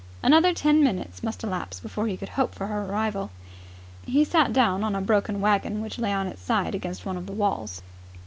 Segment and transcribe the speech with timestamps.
[0.23, 3.29] Another ten minutes must elapse before he could hope for her arrival.
[4.03, 7.27] He sat down on a broken wagon which lay on its side against one of
[7.27, 7.83] the walls.